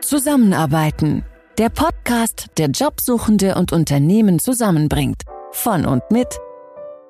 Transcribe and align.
Zusammenarbeiten. 0.00 1.24
Der 1.58 1.68
Podcast, 1.68 2.46
der 2.56 2.68
Jobsuchende 2.68 3.54
und 3.56 3.72
Unternehmen 3.72 4.38
zusammenbringt. 4.38 5.22
Von 5.50 5.84
und 5.84 6.02
mit 6.10 6.28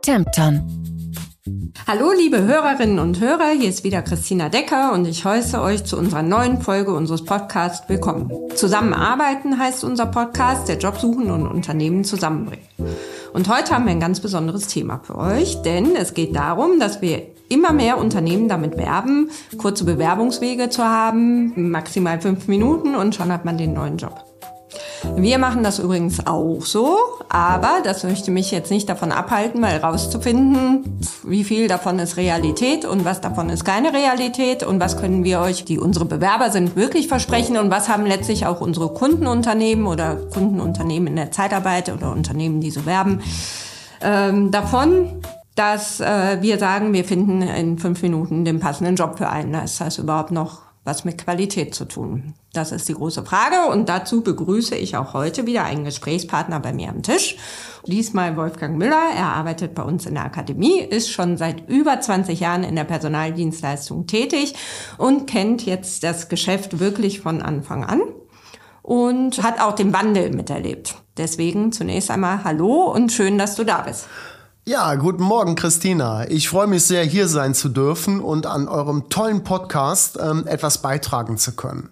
Tempton. 0.03 0.63
Hallo 1.87 2.11
liebe 2.13 2.43
Hörerinnen 2.43 2.99
und 2.99 3.21
Hörer, 3.21 3.51
hier 3.51 3.69
ist 3.69 3.85
wieder 3.85 4.03
Christina 4.03 4.49
Decker 4.49 4.93
und 4.93 5.07
ich 5.07 5.25
heiße 5.25 5.61
euch 5.61 5.85
zu 5.85 5.97
unserer 5.97 6.23
neuen 6.23 6.61
Folge 6.61 6.93
unseres 6.93 7.25
Podcasts 7.25 7.89
willkommen. 7.89 8.33
Zusammenarbeiten 8.57 9.59
heißt 9.59 9.85
unser 9.85 10.07
Podcast, 10.07 10.69
der 10.69 10.79
Jobsuchende 10.79 11.33
und 11.33 11.47
Unternehmen 11.47 12.03
zusammenbringt. 12.05 12.67
Und 13.33 13.49
heute 13.49 13.75
haben 13.75 13.85
wir 13.85 13.93
ein 13.93 14.01
ganz 14.01 14.21
besonderes 14.21 14.67
Thema 14.67 15.01
für 15.05 15.17
euch, 15.17 15.63
denn 15.63 15.95
es 15.95 16.15
geht 16.15 16.35
darum, 16.35 16.81
dass 16.81 17.01
wir 17.01 17.23
immer 17.53 17.73
mehr 17.73 17.99
Unternehmen 17.99 18.49
damit 18.49 18.77
werben, 18.77 19.31
kurze 19.59 19.85
Bewerbungswege 19.85 20.71
zu 20.71 20.85
haben, 20.85 21.71
maximal 21.71 22.21
fünf 22.21 22.49
Minuten 22.49 22.95
und 22.95 23.15
schon 23.15 23.33
hat 23.33 23.45
man 23.45 23.59
den 23.59 23.75
neuen 23.75 23.99
Job. 23.99 24.25
Wir 25.17 25.39
machen 25.39 25.63
das 25.63 25.79
übrigens 25.79 26.27
auch 26.27 26.65
so, 26.65 26.97
aber 27.29 27.81
das 27.83 28.05
möchte 28.05 28.31
mich 28.31 28.51
jetzt 28.51 28.71
nicht 28.71 28.89
davon 28.89 29.11
abhalten, 29.11 29.61
mal 29.61 29.77
rauszufinden, 29.77 31.01
wie 31.25 31.45
viel 31.45 31.67
davon 31.67 31.99
ist 31.99 32.17
Realität 32.17 32.85
und 32.85 33.05
was 33.05 33.21
davon 33.21 33.51
ist 33.51 33.65
keine 33.65 33.93
Realität 33.93 34.63
und 34.63 34.81
was 34.81 34.97
können 34.97 35.25
wir 35.25 35.41
euch, 35.41 35.65
die 35.65 35.79
unsere 35.79 36.05
Bewerber 36.05 36.51
sind, 36.51 36.77
wirklich 36.77 37.09
versprechen 37.09 37.59
und 37.59 37.71
was 37.71 37.89
haben 37.89 38.07
letztlich 38.07 38.47
auch 38.47 38.61
unsere 38.61 38.89
Kundenunternehmen 38.91 39.87
oder 39.87 40.17
Kundenunternehmen 40.17 41.09
in 41.09 41.17
der 41.17 41.33
Zeitarbeit 41.33 41.93
oder 41.93 42.13
Unternehmen, 42.13 42.61
die 42.61 42.71
so 42.71 42.87
werben, 42.87 43.21
ähm, 44.01 44.51
davon, 44.51 45.23
dass 45.55 46.01
äh, 46.01 46.39
wir 46.41 46.59
sagen, 46.59 46.93
wir 46.93 47.05
finden 47.05 47.43
in 47.43 47.79
fünf 47.79 48.03
Minuten 48.03 48.45
den 48.45 48.61
passenden 48.61 48.97
Job 48.97 49.19
für 49.19 49.29
einen. 49.29 49.53
Das 49.53 49.81
heißt 49.81 49.99
überhaupt 49.99 50.31
noch 50.31 50.63
was 50.85 51.05
mit 51.05 51.19
Qualität 51.19 51.75
zu 51.75 51.85
tun? 51.85 52.35
Das 52.53 52.73
ist 52.73 52.89
die 52.89 52.95
große 52.95 53.25
Frage 53.25 53.71
und 53.71 53.89
dazu 53.89 54.23
begrüße 54.23 54.75
ich 54.75 54.97
auch 54.97 55.15
heute 55.15 55.47
wieder 55.47 55.65
einen 55.65 55.85
Gesprächspartner 55.85 56.59
bei 56.59 56.73
mir 56.73 56.89
am 56.89 57.03
Tisch. 57.03 57.37
Diesmal 57.87 58.37
Wolfgang 58.37 58.77
Müller. 58.77 59.01
Er 59.17 59.27
arbeitet 59.27 59.75
bei 59.75 59.83
uns 59.83 60.07
in 60.07 60.15
der 60.15 60.25
Akademie, 60.25 60.81
ist 60.81 61.11
schon 61.11 61.37
seit 61.37 61.69
über 61.69 62.01
20 62.01 62.41
Jahren 62.41 62.65
in 62.65 62.75
der 62.75 62.85
Personaldienstleistung 62.85 64.07
tätig 64.07 64.55
und 64.99 65.27
kennt 65.27 65.65
jetzt 65.65 66.03
das 66.03 66.29
Geschäft 66.29 66.81
wirklich 66.81 67.21
von 67.21 67.43
Anfang 67.43 67.85
an 67.85 68.03
und 68.83 69.43
hat 69.43 69.61
auch 69.61 69.75
den 69.75 69.93
Wandel 69.93 70.31
miterlebt. 70.31 70.97
Deswegen 71.17 71.73
zunächst 71.73 72.11
einmal 72.11 72.43
Hallo 72.43 72.91
und 72.93 73.13
schön, 73.13 73.39
dass 73.39 73.55
du 73.55 73.65
da 73.65 73.83
bist. 73.83 74.09
Ja, 74.65 74.95
guten 74.95 75.25
Morgen, 75.25 75.57
Christina. 75.57 76.31
Ich 76.31 76.49
freue 76.49 76.69
mich 76.69 76.85
sehr, 76.85 77.03
hier 77.03 77.27
sein 77.27 77.53
zu 77.53 77.69
dürfen 77.69 78.21
und 78.21 78.47
an 78.47 78.69
eurem 78.69 79.09
tollen 79.09 79.43
Podcast 79.43 80.21
ähm, 80.23 80.47
etwas 80.47 80.79
beitragen 80.79 81.37
zu 81.37 81.57
können. 81.57 81.91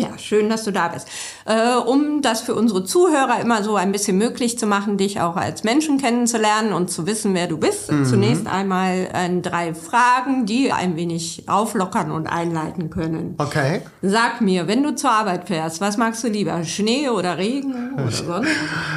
Ja, 0.00 0.18
schön, 0.18 0.48
dass 0.48 0.64
du 0.64 0.72
da 0.72 0.88
bist. 0.88 1.08
Äh, 1.44 1.76
um 1.76 2.22
das 2.22 2.40
für 2.40 2.54
unsere 2.54 2.84
Zuhörer 2.84 3.40
immer 3.40 3.62
so 3.62 3.76
ein 3.76 3.92
bisschen 3.92 4.16
möglich 4.16 4.58
zu 4.58 4.66
machen, 4.66 4.96
dich 4.96 5.20
auch 5.20 5.36
als 5.36 5.64
Menschen 5.64 5.98
kennenzulernen 5.98 6.72
und 6.72 6.90
zu 6.90 7.06
wissen, 7.06 7.34
wer 7.34 7.46
du 7.46 7.58
bist. 7.58 7.92
Mhm. 7.92 8.04
Zunächst 8.06 8.46
einmal 8.46 9.08
äh, 9.12 9.40
drei 9.40 9.74
Fragen, 9.74 10.46
die 10.46 10.72
ein 10.72 10.96
wenig 10.96 11.44
auflockern 11.48 12.10
und 12.10 12.26
einleiten 12.26 12.88
können. 12.90 13.34
Okay. 13.38 13.82
Sag 14.00 14.40
mir, 14.40 14.66
wenn 14.66 14.82
du 14.82 14.94
zur 14.94 15.10
Arbeit 15.10 15.48
fährst, 15.48 15.80
was 15.80 15.96
magst 15.96 16.24
du 16.24 16.28
lieber? 16.28 16.64
Schnee 16.64 17.08
oder 17.08 17.36
Regen 17.36 17.94
oder 17.94 18.10
Sonne? 18.10 18.46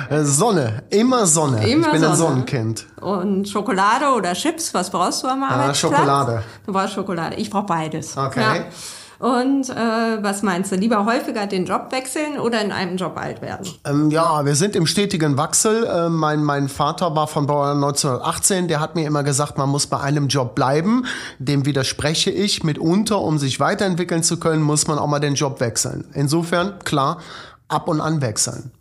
Äh, 0.09 0.23
Sonne, 0.23 0.83
immer 0.89 1.25
Sonne. 1.25 1.67
Immer 1.67 1.87
ich 1.87 1.91
bin 1.93 2.01
Sonne. 2.01 2.13
ein 2.13 2.17
Sonnenkind. 2.17 2.85
Und 3.01 3.49
Schokolade 3.49 4.13
oder 4.15 4.33
Chips, 4.33 4.73
was 4.73 4.89
brauchst 4.89 5.23
du 5.23 5.27
am 5.27 5.43
ah, 5.43 5.49
Arbeitsplatz? 5.49 5.93
Schokolade. 5.93 6.43
Du 6.65 6.71
brauchst 6.71 6.93
Schokolade. 6.93 7.35
Ich 7.35 7.49
brauche 7.49 7.65
beides. 7.65 8.17
Okay. 8.17 8.39
Ja. 8.41 8.65
Und 9.19 9.69
äh, 9.69 10.23
was 10.23 10.41
meinst 10.41 10.71
du, 10.71 10.75
lieber 10.75 11.05
häufiger 11.05 11.47
den 11.47 11.65
Job 11.65 11.87
wechseln 11.91 12.39
oder 12.39 12.61
in 12.61 12.71
einem 12.71 12.97
Job 12.97 13.17
alt 13.17 13.41
werden? 13.41 13.67
Ähm, 13.85 14.09
ja, 14.09 14.45
wir 14.45 14.55
sind 14.55 14.75
im 14.75 14.85
stetigen 14.85 15.37
Wachsel. 15.37 15.85
Äh, 15.85 16.09
mein, 16.09 16.43
mein 16.43 16.67
Vater 16.69 17.15
war 17.15 17.27
von 17.27 17.47
Bauer 17.47 17.71
1918, 17.71 18.67
der 18.67 18.79
hat 18.79 18.95
mir 18.95 19.07
immer 19.07 19.23
gesagt, 19.23 19.57
man 19.57 19.69
muss 19.69 19.87
bei 19.87 19.99
einem 19.99 20.27
Job 20.27 20.55
bleiben. 20.55 21.05
Dem 21.39 21.65
widerspreche 21.65 22.31
ich. 22.31 22.63
Mitunter, 22.63 23.21
um 23.21 23.37
sich 23.37 23.59
weiterentwickeln 23.59 24.23
zu 24.23 24.39
können, 24.39 24.61
muss 24.61 24.87
man 24.87 24.99
auch 24.99 25.07
mal 25.07 25.19
den 25.19 25.35
Job 25.35 25.59
wechseln. 25.59 26.05
Insofern, 26.13 26.79
klar, 26.79 27.19
ab 27.67 27.87
und 27.87 28.01
an 28.01 28.21
wechseln. 28.21 28.71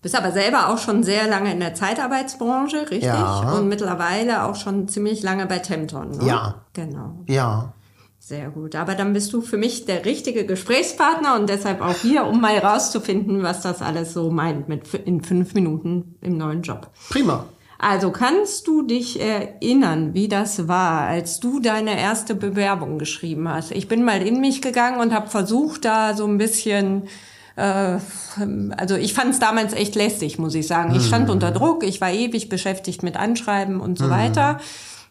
Bist 0.00 0.16
aber 0.16 0.30
selber 0.30 0.68
auch 0.68 0.78
schon 0.78 1.02
sehr 1.02 1.26
lange 1.26 1.52
in 1.52 1.58
der 1.58 1.74
Zeitarbeitsbranche, 1.74 2.82
richtig? 2.82 3.02
Ja. 3.02 3.52
Und 3.52 3.68
mittlerweile 3.68 4.44
auch 4.44 4.54
schon 4.54 4.86
ziemlich 4.86 5.22
lange 5.22 5.46
bei 5.46 5.58
Tempton. 5.58 6.12
Ne? 6.12 6.24
Ja. 6.24 6.54
Genau. 6.72 7.16
Ja. 7.26 7.72
Sehr 8.28 8.50
gut. 8.50 8.74
Aber 8.74 8.94
dann 8.94 9.14
bist 9.14 9.32
du 9.32 9.40
für 9.40 9.56
mich 9.56 9.86
der 9.86 10.04
richtige 10.04 10.44
Gesprächspartner 10.44 11.34
und 11.36 11.48
deshalb 11.48 11.80
auch 11.80 11.96
hier, 11.96 12.26
um 12.26 12.42
mal 12.42 12.58
rauszufinden, 12.58 13.42
was 13.42 13.62
das 13.62 13.80
alles 13.80 14.12
so 14.12 14.30
meint 14.30 14.68
mit 14.68 14.92
in 14.92 15.22
fünf 15.22 15.54
Minuten 15.54 16.14
im 16.20 16.36
neuen 16.36 16.60
Job. 16.60 16.90
Prima. 17.08 17.46
Also 17.78 18.10
kannst 18.10 18.66
du 18.66 18.82
dich 18.82 19.18
erinnern, 19.18 20.12
wie 20.12 20.28
das 20.28 20.68
war, 20.68 21.06
als 21.06 21.40
du 21.40 21.58
deine 21.58 21.98
erste 21.98 22.34
Bewerbung 22.34 22.98
geschrieben 22.98 23.48
hast? 23.48 23.70
Ich 23.70 23.88
bin 23.88 24.04
mal 24.04 24.20
in 24.20 24.42
mich 24.42 24.60
gegangen 24.60 25.00
und 25.00 25.14
habe 25.14 25.30
versucht, 25.30 25.86
da 25.86 26.14
so 26.14 26.26
ein 26.26 26.36
bisschen 26.36 27.04
äh, 27.56 27.96
also 28.76 28.94
ich 28.96 29.14
fand 29.14 29.30
es 29.30 29.38
damals 29.38 29.72
echt 29.72 29.94
lästig, 29.94 30.38
muss 30.38 30.54
ich 30.54 30.66
sagen. 30.66 30.94
Ich 30.94 31.06
stand 31.06 31.28
mhm. 31.28 31.32
unter 31.32 31.50
Druck, 31.50 31.82
ich 31.82 32.02
war 32.02 32.12
ewig 32.12 32.50
beschäftigt 32.50 33.02
mit 33.02 33.16
Anschreiben 33.16 33.80
und 33.80 33.96
so 33.96 34.04
mhm. 34.04 34.10
weiter. 34.10 34.60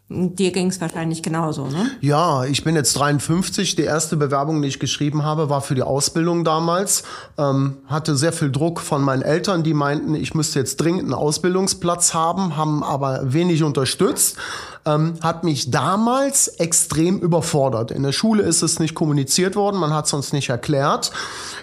Dir 0.09 0.51
ging 0.51 0.68
es 0.68 0.79
wahrscheinlich 0.79 1.22
genauso, 1.22 1.68
ne? 1.68 1.91
Ja, 2.00 2.45
ich 2.45 2.63
bin 2.63 2.78
jetzt 2.78 2.94
53. 2.94 3.75
Die 3.75 3.81
erste 3.81 4.16
Bewerbung, 4.16 4.62
die 4.62 4.69
ich 4.69 4.79
geschrieben 4.79 5.23
habe, 5.23 5.50
war 5.50 5.59
für 5.59 5.75
die 5.75 5.84
Ausbildung 5.84 6.45
damals. 6.45 7.03
Ähm, 7.38 7.79
hatte 7.88 8.16
sehr 8.16 8.31
viel 8.31 8.50
Druck 8.50 8.79
von 8.79 9.01
meinen 9.01 9.22
Eltern, 9.22 9.63
die 9.63 9.73
meinten, 9.73 10.16
ich 10.16 10.34
müsste 10.34 10.59
jetzt 10.59 10.78
dringend 10.78 11.03
einen 11.03 11.13
Ausbildungsplatz 11.13 12.13
haben, 12.13 12.56
haben 12.56 12.85
aber 12.85 13.34
wenig 13.34 13.63
unterstützt. 13.63 14.38
Ähm, 14.85 15.16
hat 15.19 15.44
mich 15.44 15.72
damals 15.72 16.47
extrem 16.47 17.19
überfordert. 17.19 17.91
In 17.91 18.03
der 18.03 18.13
Schule 18.13 18.44
ist 18.44 18.62
es 18.62 18.79
nicht 18.79 18.96
kommuniziert 18.96 19.57
worden, 19.57 19.78
man 19.78 19.94
hat 19.94 20.06
es 20.06 20.13
uns 20.13 20.31
nicht 20.31 20.47
erklärt. 20.47 21.12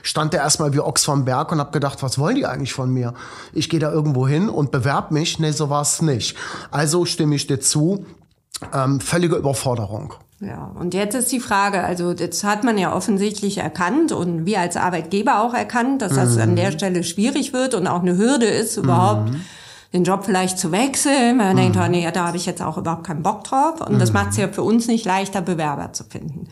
Stand 0.02 0.34
da 0.34 0.38
erstmal 0.38 0.74
wie 0.74 0.80
Ochs 0.80 1.06
vom 1.06 1.24
Berg 1.24 1.50
und 1.50 1.60
habe 1.60 1.70
gedacht, 1.70 2.02
was 2.02 2.18
wollen 2.18 2.34
die 2.34 2.44
eigentlich 2.44 2.74
von 2.74 2.90
mir? 2.90 3.14
Ich 3.54 3.70
gehe 3.70 3.80
da 3.80 3.90
irgendwo 3.90 4.28
hin 4.28 4.50
und 4.50 4.70
bewerb 4.70 5.12
mich. 5.12 5.38
Nee, 5.38 5.52
so 5.52 5.70
war 5.70 5.80
es 5.80 6.02
nicht. 6.02 6.36
Also 6.70 7.06
stimme 7.06 7.36
ich 7.36 7.46
dir 7.46 7.58
zu, 7.58 8.04
ähm, 8.72 9.00
völlige 9.00 9.36
Überforderung. 9.36 10.14
Ja, 10.40 10.72
und 10.78 10.94
jetzt 10.94 11.14
ist 11.14 11.32
die 11.32 11.40
Frage, 11.40 11.82
also 11.84 12.12
jetzt 12.12 12.44
hat 12.44 12.64
man 12.64 12.76
ja 12.76 12.94
offensichtlich 12.94 13.58
erkannt 13.58 14.12
und 14.12 14.46
wir 14.46 14.60
als 14.60 14.76
Arbeitgeber 14.76 15.40
auch 15.40 15.54
erkannt, 15.54 16.02
dass 16.02 16.14
das 16.14 16.36
mhm. 16.36 16.42
an 16.42 16.56
der 16.56 16.72
Stelle 16.72 17.04
schwierig 17.04 17.52
wird 17.52 17.74
und 17.74 17.86
auch 17.86 18.02
eine 18.02 18.16
Hürde 18.18 18.46
ist, 18.46 18.76
überhaupt 18.76 19.30
mhm. 19.30 19.40
den 19.92 20.04
Job 20.04 20.24
vielleicht 20.24 20.58
zu 20.58 20.70
wechseln. 20.72 21.38
Man 21.38 21.52
mhm. 21.52 21.60
denkt, 21.60 21.78
oh 21.82 21.88
nee, 21.88 22.08
da 22.12 22.26
habe 22.26 22.36
ich 22.36 22.46
jetzt 22.46 22.62
auch 22.62 22.76
überhaupt 22.76 23.04
keinen 23.04 23.22
Bock 23.22 23.44
drauf. 23.44 23.80
Und 23.80 23.98
das 24.00 24.10
mhm. 24.10 24.14
macht 24.14 24.30
es 24.30 24.36
ja 24.36 24.48
für 24.48 24.62
uns 24.62 24.86
nicht 24.86 25.06
leichter, 25.06 25.40
Bewerber 25.40 25.92
zu 25.92 26.04
finden. 26.04 26.48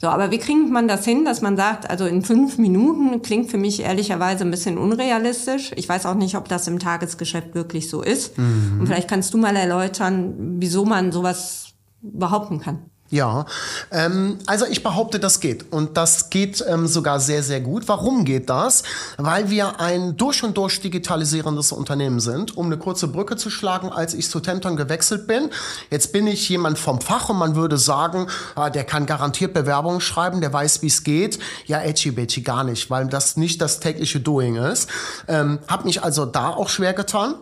So, 0.00 0.08
aber 0.08 0.30
wie 0.30 0.38
kriegt 0.38 0.70
man 0.70 0.88
das 0.88 1.04
hin, 1.04 1.26
dass 1.26 1.42
man 1.42 1.58
sagt, 1.58 1.90
also 1.90 2.06
in 2.06 2.22
fünf 2.22 2.56
Minuten 2.56 3.20
klingt 3.20 3.50
für 3.50 3.58
mich 3.58 3.80
ehrlicherweise 3.80 4.44
ein 4.44 4.50
bisschen 4.50 4.78
unrealistisch. 4.78 5.72
Ich 5.76 5.86
weiß 5.86 6.06
auch 6.06 6.14
nicht, 6.14 6.36
ob 6.36 6.48
das 6.48 6.66
im 6.68 6.78
Tagesgeschäft 6.78 7.54
wirklich 7.54 7.90
so 7.90 8.00
ist. 8.00 8.38
Mhm. 8.38 8.78
Und 8.80 8.86
vielleicht 8.86 9.08
kannst 9.08 9.34
du 9.34 9.38
mal 9.38 9.54
erläutern, 9.54 10.56
wieso 10.58 10.86
man 10.86 11.12
sowas 11.12 11.74
behaupten 12.00 12.60
kann. 12.60 12.78
Ja, 13.10 13.44
ähm, 13.90 14.38
also 14.46 14.66
ich 14.66 14.84
behaupte, 14.84 15.18
das 15.18 15.40
geht. 15.40 15.72
Und 15.72 15.96
das 15.96 16.30
geht 16.30 16.64
ähm, 16.68 16.86
sogar 16.86 17.18
sehr, 17.18 17.42
sehr 17.42 17.60
gut. 17.60 17.88
Warum 17.88 18.24
geht 18.24 18.48
das? 18.48 18.84
Weil 19.16 19.50
wir 19.50 19.80
ein 19.80 20.16
durch 20.16 20.44
und 20.44 20.56
durch 20.56 20.80
digitalisierendes 20.80 21.72
Unternehmen 21.72 22.20
sind. 22.20 22.56
Um 22.56 22.66
eine 22.66 22.78
kurze 22.78 23.08
Brücke 23.08 23.36
zu 23.36 23.50
schlagen, 23.50 23.90
als 23.90 24.14
ich 24.14 24.30
zu 24.30 24.38
Tempton 24.38 24.76
gewechselt 24.76 25.26
bin, 25.26 25.50
jetzt 25.90 26.12
bin 26.12 26.28
ich 26.28 26.48
jemand 26.48 26.78
vom 26.78 27.00
Fach 27.00 27.28
und 27.28 27.36
man 27.36 27.56
würde 27.56 27.78
sagen, 27.78 28.28
ah, 28.54 28.70
der 28.70 28.84
kann 28.84 29.06
garantiert 29.06 29.54
Bewerbungen 29.54 30.00
schreiben, 30.00 30.40
der 30.40 30.52
weiß, 30.52 30.82
wie 30.82 30.86
es 30.86 31.02
geht. 31.02 31.40
Ja, 31.66 31.82
edgy 31.82 32.12
bitchy 32.12 32.42
gar 32.42 32.62
nicht, 32.62 32.90
weil 32.90 33.08
das 33.08 33.36
nicht 33.36 33.60
das 33.60 33.80
tägliche 33.80 34.20
Doing 34.20 34.54
ist. 34.54 34.88
Ähm, 35.26 35.58
hab 35.66 35.84
mich 35.84 36.04
also 36.04 36.26
da 36.26 36.50
auch 36.50 36.68
schwer 36.68 36.94
getan. 36.94 37.34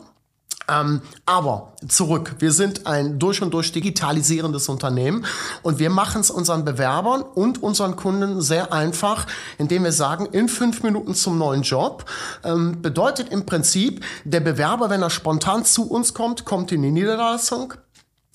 Ähm, 0.68 1.00
aber 1.26 1.72
zurück, 1.88 2.36
wir 2.38 2.52
sind 2.52 2.86
ein 2.86 3.18
durch 3.18 3.42
und 3.42 3.52
durch 3.54 3.72
digitalisierendes 3.72 4.68
Unternehmen 4.68 5.24
und 5.62 5.78
wir 5.78 5.90
machen 5.90 6.20
es 6.20 6.30
unseren 6.30 6.64
Bewerbern 6.64 7.22
und 7.22 7.62
unseren 7.62 7.96
Kunden 7.96 8.40
sehr 8.40 8.72
einfach, 8.72 9.26
indem 9.56 9.84
wir 9.84 9.92
sagen, 9.92 10.26
in 10.26 10.48
fünf 10.48 10.82
Minuten 10.82 11.14
zum 11.14 11.38
neuen 11.38 11.62
Job. 11.62 12.04
Ähm, 12.44 12.82
bedeutet 12.82 13.30
im 13.30 13.46
Prinzip, 13.46 14.04
der 14.24 14.40
Bewerber, 14.40 14.90
wenn 14.90 15.02
er 15.02 15.10
spontan 15.10 15.64
zu 15.64 15.90
uns 15.90 16.14
kommt, 16.14 16.44
kommt 16.44 16.72
in 16.72 16.82
die 16.82 16.90
Niederlassung, 16.90 17.74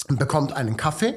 bekommt 0.09 0.53
einen 0.53 0.75
Kaffee, 0.75 1.15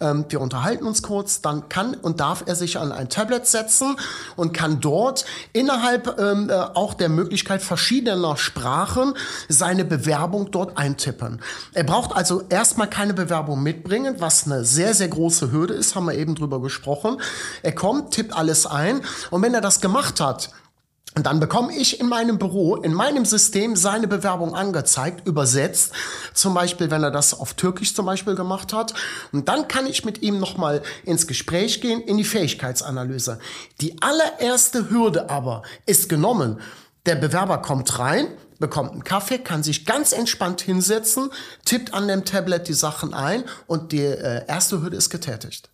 ähm, 0.00 0.26
wir 0.28 0.40
unterhalten 0.40 0.86
uns 0.86 1.02
kurz, 1.02 1.40
dann 1.40 1.68
kann 1.70 1.94
und 1.94 2.20
darf 2.20 2.44
er 2.46 2.54
sich 2.54 2.78
an 2.78 2.92
ein 2.92 3.08
Tablet 3.08 3.46
setzen 3.46 3.96
und 4.36 4.52
kann 4.52 4.80
dort 4.80 5.24
innerhalb 5.54 6.18
ähm, 6.18 6.50
äh, 6.50 6.52
auch 6.52 6.92
der 6.94 7.08
Möglichkeit 7.08 7.62
verschiedener 7.62 8.36
Sprachen 8.36 9.14
seine 9.48 9.84
Bewerbung 9.84 10.50
dort 10.50 10.76
eintippen. 10.76 11.40
Er 11.72 11.84
braucht 11.84 12.14
also 12.14 12.42
erstmal 12.50 12.90
keine 12.90 13.14
Bewerbung 13.14 13.62
mitbringen, 13.62 14.16
was 14.18 14.44
eine 14.44 14.64
sehr, 14.64 14.92
sehr 14.92 15.08
große 15.08 15.50
Hürde 15.50 15.74
ist, 15.74 15.94
haben 15.94 16.06
wir 16.06 16.14
eben 16.14 16.34
drüber 16.34 16.60
gesprochen. 16.60 17.20
Er 17.62 17.74
kommt, 17.74 18.12
tippt 18.12 18.34
alles 18.34 18.66
ein 18.66 19.00
und 19.30 19.40
wenn 19.42 19.54
er 19.54 19.62
das 19.62 19.80
gemacht 19.80 20.20
hat, 20.20 20.50
und 21.16 21.24
dann 21.24 21.40
bekomme 21.40 21.74
ich 21.74 21.98
in 21.98 22.08
meinem 22.08 22.38
Büro, 22.38 22.76
in 22.76 22.92
meinem 22.92 23.24
System 23.24 23.74
seine 23.74 24.06
Bewerbung 24.06 24.54
angezeigt, 24.54 25.26
übersetzt. 25.26 25.92
Zum 26.34 26.52
Beispiel, 26.52 26.90
wenn 26.90 27.02
er 27.02 27.10
das 27.10 27.32
auf 27.32 27.54
Türkisch 27.54 27.94
zum 27.94 28.04
Beispiel 28.04 28.34
gemacht 28.34 28.74
hat. 28.74 28.92
Und 29.32 29.48
dann 29.48 29.66
kann 29.66 29.86
ich 29.86 30.04
mit 30.04 30.20
ihm 30.20 30.38
nochmal 30.38 30.82
ins 31.06 31.26
Gespräch 31.26 31.80
gehen, 31.80 32.02
in 32.02 32.18
die 32.18 32.24
Fähigkeitsanalyse. 32.24 33.38
Die 33.80 33.96
allererste 34.02 34.90
Hürde 34.90 35.30
aber 35.30 35.62
ist 35.86 36.10
genommen. 36.10 36.60
Der 37.06 37.14
Bewerber 37.14 37.62
kommt 37.62 37.98
rein, 37.98 38.28
bekommt 38.58 38.92
einen 38.92 39.04
Kaffee, 39.04 39.38
kann 39.38 39.62
sich 39.62 39.86
ganz 39.86 40.12
entspannt 40.12 40.60
hinsetzen, 40.60 41.30
tippt 41.64 41.94
an 41.94 42.08
dem 42.08 42.26
Tablet 42.26 42.68
die 42.68 42.74
Sachen 42.74 43.14
ein 43.14 43.44
und 43.66 43.92
die 43.92 44.02
äh, 44.02 44.46
erste 44.46 44.82
Hürde 44.82 44.98
ist 44.98 45.08
getätigt. 45.08 45.70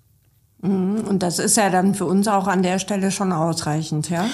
Mhm. 0.63 1.01
Und 1.09 1.25
das 1.25 1.41
ist 1.41 1.57
ja 1.57 1.71
dann 1.71 1.97
für 1.97 2.05
uns 2.05 2.29
auch 2.29 2.47
an 2.47 2.63
der 2.63 2.79
Stelle 2.79 3.11
schon 3.11 3.33
ausreichend, 3.33 4.09
ja? 4.09 4.27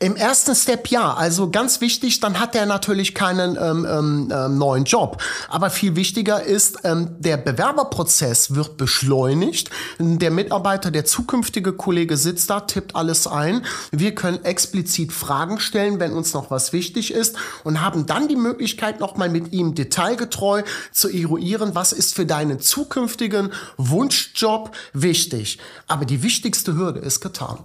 Im 0.00 0.16
ersten 0.16 0.56
Step 0.56 0.88
ja. 0.88 1.14
Also 1.14 1.50
ganz 1.50 1.80
wichtig, 1.80 2.18
dann 2.18 2.40
hat 2.40 2.56
er 2.56 2.66
natürlich 2.66 3.14
keinen 3.14 3.56
ähm, 3.56 3.86
ähm, 3.88 4.32
ähm, 4.34 4.58
neuen 4.58 4.84
Job. 4.84 5.22
Aber 5.48 5.70
viel 5.70 5.94
wichtiger 5.94 6.42
ist, 6.42 6.80
ähm, 6.82 7.14
der 7.20 7.36
Bewerberprozess 7.36 8.56
wird 8.56 8.76
beschleunigt. 8.76 9.70
Der 10.00 10.32
Mitarbeiter, 10.32 10.90
der 10.90 11.04
zukünftige 11.04 11.72
Kollege 11.72 12.16
sitzt 12.16 12.50
da, 12.50 12.58
tippt 12.60 12.96
alles 12.96 13.28
ein. 13.28 13.64
Wir 13.92 14.16
können 14.16 14.44
explizit 14.44 15.12
Fragen 15.12 15.60
stellen, 15.60 16.00
wenn 16.00 16.12
uns 16.12 16.34
noch 16.34 16.50
was 16.50 16.72
wichtig 16.72 17.14
ist 17.14 17.36
und 17.62 17.80
haben 17.80 18.06
dann 18.06 18.26
die 18.26 18.36
Möglichkeit, 18.36 18.98
nochmal 18.98 19.28
mit 19.28 19.52
ihm 19.52 19.76
detailgetreu 19.76 20.64
zu 20.90 21.08
eruieren, 21.08 21.76
was 21.76 21.92
ist 21.92 22.16
für 22.16 22.26
deinen 22.26 22.58
zukünftigen 22.58 23.52
Wunschjob 23.76 24.72
wichtig. 24.92 25.60
Aber 25.86 26.04
die 26.04 26.22
wichtigste 26.22 26.76
Hürde 26.76 27.00
ist 27.00 27.20
getan. 27.20 27.58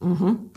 Mhm. 0.00 0.50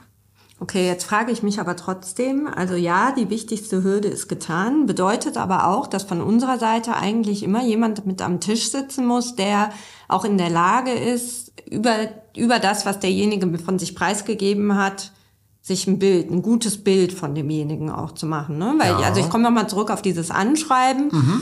Okay, 0.59 0.87
jetzt 0.87 1.03
frage 1.03 1.31
ich 1.31 1.43
mich 1.43 1.59
aber 1.59 1.75
trotzdem, 1.75 2.47
also 2.47 2.75
ja, 2.75 3.11
die 3.11 3.29
wichtigste 3.29 3.83
Hürde 3.83 4.07
ist 4.07 4.29
getan, 4.29 4.85
bedeutet 4.85 5.35
aber 5.35 5.67
auch, 5.67 5.87
dass 5.87 6.03
von 6.03 6.21
unserer 6.21 6.57
Seite 6.57 6.95
eigentlich 6.95 7.43
immer 7.43 7.65
jemand 7.65 8.05
mit 8.05 8.21
am 8.21 8.39
Tisch 8.39 8.71
sitzen 8.71 9.05
muss, 9.05 9.35
der 9.35 9.71
auch 10.07 10.23
in 10.23 10.37
der 10.37 10.49
Lage 10.49 10.91
ist, 10.91 11.51
über, 11.69 11.95
über 12.37 12.59
das, 12.59 12.85
was 12.85 12.99
derjenige 12.99 13.57
von 13.57 13.77
sich 13.77 13.93
preisgegeben 13.93 14.77
hat, 14.77 15.11
sich 15.61 15.87
ein 15.87 15.99
Bild, 15.99 16.31
ein 16.31 16.41
gutes 16.41 16.81
Bild 16.81 17.11
von 17.11 17.35
demjenigen 17.35 17.89
auch 17.89 18.13
zu 18.13 18.25
machen. 18.25 18.57
Ne? 18.57 18.75
Weil, 18.77 18.91
ja. 18.91 19.07
also 19.07 19.19
ich 19.19 19.29
komme 19.29 19.43
nochmal 19.43 19.67
zurück 19.67 19.89
auf 19.89 20.01
dieses 20.01 20.31
Anschreiben. 20.31 21.09
Mhm 21.11 21.41